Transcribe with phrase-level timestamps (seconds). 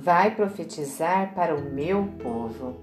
[0.00, 2.76] vai profetizar para o meu povo.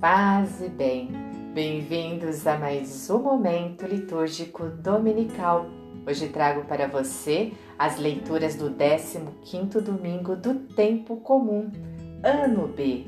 [0.00, 1.08] Paz e bem,
[1.54, 5.66] bem-vindos a mais um momento litúrgico dominical.
[6.06, 11.70] Hoje trago para você as leituras do 15º domingo do tempo comum,
[12.24, 13.06] ano B.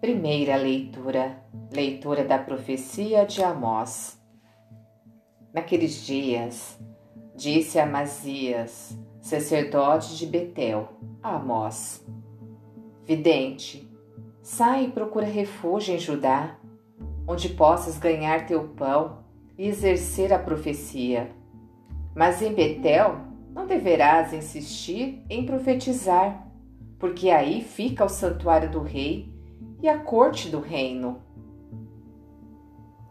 [0.00, 1.45] Primeira leitura,
[1.76, 4.18] leitura da profecia de Amós.
[5.52, 6.78] Naqueles dias,
[7.34, 10.88] disse Amazias, sacerdote de Betel,
[11.22, 12.02] a Amós:
[13.04, 13.86] Vidente,
[14.40, 16.56] sai e procura refúgio em Judá,
[17.28, 19.18] onde possas ganhar teu pão
[19.58, 21.30] e exercer a profecia.
[22.14, 23.18] Mas em Betel
[23.54, 26.48] não deverás insistir em profetizar,
[26.98, 29.30] porque aí fica o santuário do rei
[29.82, 31.26] e a corte do reino.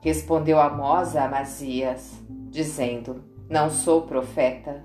[0.01, 2.13] Respondeu Amós a Amazias,
[2.49, 4.83] dizendo: Não sou profeta,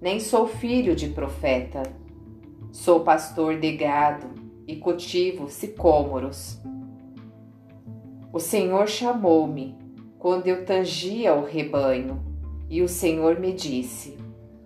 [0.00, 1.82] nem sou filho de profeta.
[2.70, 4.28] Sou pastor de gado
[4.66, 6.60] e cultivo sicômoros.
[8.32, 9.76] O Senhor chamou-me
[10.18, 12.22] quando eu tangia o rebanho,
[12.68, 14.18] e o Senhor me disse: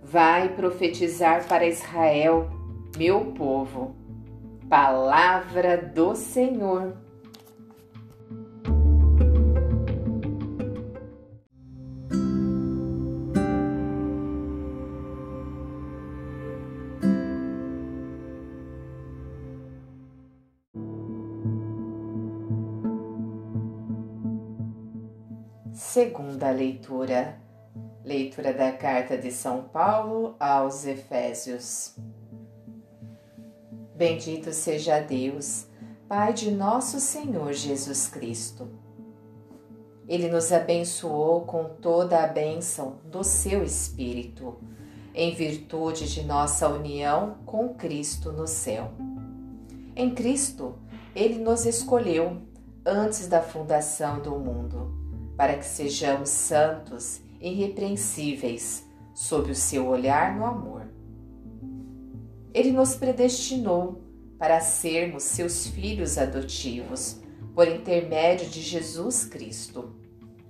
[0.02, 2.50] Vai profetizar para Israel,
[2.96, 3.94] meu povo.
[4.68, 6.96] Palavra do Senhor.
[25.72, 27.40] Segunda leitura.
[28.04, 31.96] Leitura da carta de São Paulo aos Efésios.
[33.96, 35.66] Bendito seja Deus,
[36.06, 38.68] Pai de nosso Senhor Jesus Cristo.
[40.06, 44.58] Ele nos abençoou com toda a bênção do seu Espírito,
[45.14, 48.90] em virtude de nossa união com Cristo no céu.
[49.96, 50.74] Em Cristo,
[51.14, 52.42] ele nos escolheu
[52.84, 55.01] antes da fundação do mundo,
[55.36, 60.92] para que sejamos santos e irrepreensíveis sob o seu olhar no amor
[62.54, 64.02] ele nos predestinou
[64.38, 67.20] para sermos seus filhos adotivos
[67.54, 69.94] por intermédio de Jesus Cristo,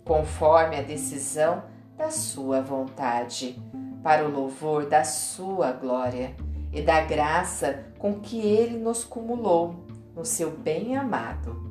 [0.05, 1.63] conforme a decisão
[1.97, 3.57] da Sua vontade,
[4.03, 6.35] para o louvor da Sua glória
[6.73, 11.71] e da graça com que Ele nos cumulou no seu bem-amado.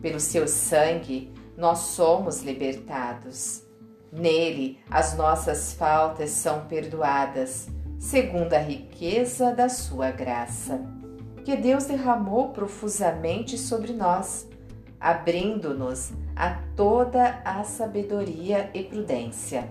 [0.00, 3.64] Pelo seu sangue, nós somos libertados.
[4.12, 7.66] Nele, as nossas faltas são perdoadas
[7.98, 10.80] segundo a riqueza da sua graça,
[11.44, 14.48] que Deus derramou profusamente sobre nós,
[15.00, 19.68] abrindo-nos a toda a sabedoria e prudência.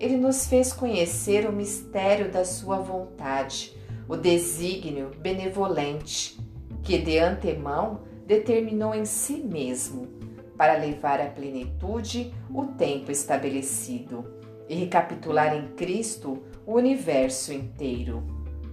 [0.00, 3.76] Ele nos fez conhecer o mistério da sua vontade,
[4.08, 6.40] o desígnio benevolente,
[6.82, 10.16] que de antemão determinou em si mesmo,
[10.56, 14.24] para levar à plenitude o tempo estabelecido
[14.68, 18.22] e recapitular em Cristo o universo inteiro,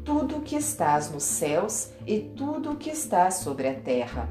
[0.03, 4.29] tudo o que estás nos céus e tudo o que está sobre a terra.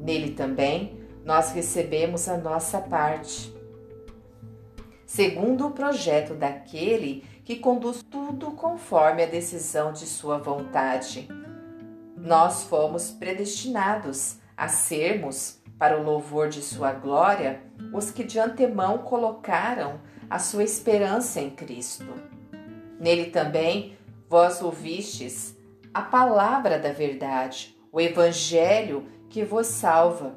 [0.00, 3.54] Nele também nós recebemos a nossa parte.
[5.06, 11.28] Segundo o projeto daquele que conduz tudo conforme a decisão de sua vontade.
[12.16, 17.62] Nós fomos predestinados a sermos, para o louvor de sua glória,
[17.92, 22.06] os que de antemão colocaram a sua esperança em Cristo.
[22.98, 23.96] Nele também
[24.28, 25.56] vós ouvistes
[25.94, 30.34] a palavra da verdade, o evangelho que vos salva.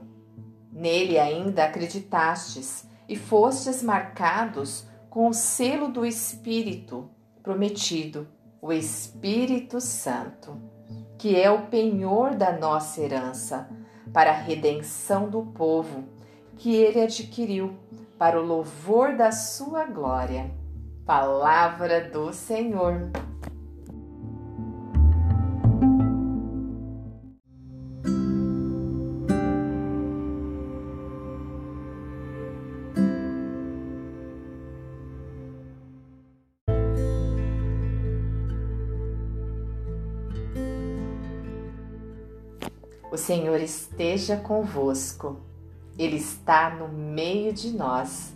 [0.71, 7.09] Nele ainda acreditastes e fostes marcados com o selo do Espírito
[7.43, 8.27] prometido,
[8.61, 10.61] o Espírito Santo,
[11.17, 13.69] que é o penhor da nossa herança,
[14.13, 16.03] para a redenção do povo
[16.57, 17.75] que ele adquiriu,
[18.17, 20.51] para o louvor da sua glória.
[21.05, 23.09] Palavra do Senhor.
[43.11, 45.41] O Senhor esteja convosco,
[45.99, 48.33] Ele está no meio de nós.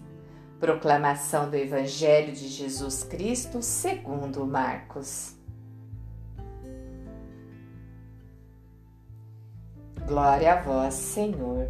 [0.60, 5.33] Proclamação do Evangelho de Jesus Cristo segundo Marcos.
[10.06, 11.69] Glória a vós, Senhor.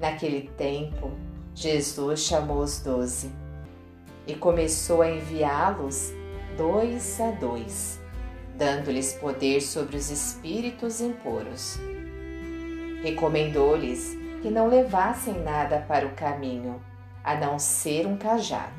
[0.00, 1.10] Naquele tempo,
[1.54, 3.30] Jesus chamou os doze
[4.26, 6.10] e começou a enviá-los
[6.56, 8.00] dois a dois,
[8.56, 11.78] dando-lhes poder sobre os espíritos impuros.
[13.02, 16.80] Recomendou-lhes que não levassem nada para o caminho,
[17.22, 18.72] a não ser um cajado,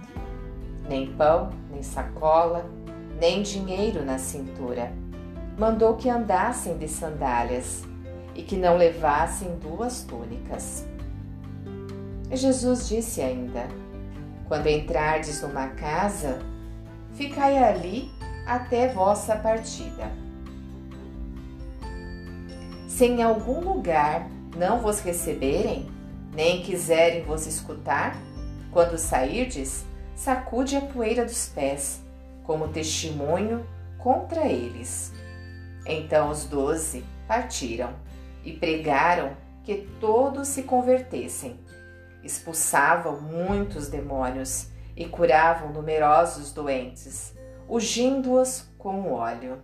[0.88, 2.69] nem pão, nem sacola,
[3.19, 4.92] nem dinheiro na cintura.
[5.57, 7.83] Mandou que andassem de sandálias
[8.33, 10.88] e que não levassem duas túnicas.
[12.31, 13.68] Jesus disse ainda:
[14.48, 16.39] Quando entrardes numa casa,
[17.13, 18.10] ficai ali
[18.45, 20.12] até vossa partida.
[22.99, 25.89] Se em algum lugar não vos receberem,
[26.33, 28.13] nem quiserem vos escutar,
[28.73, 32.01] quando sairdes, sacude a poeira dos pés,
[32.43, 33.65] como testemunho
[33.97, 35.13] contra eles.
[35.85, 37.93] Então os doze partiram
[38.43, 39.31] e pregaram
[39.63, 41.57] que todos se convertessem.
[42.21, 47.33] Expulsavam muitos demônios e curavam numerosos doentes,
[47.65, 49.63] ungindo-os com óleo.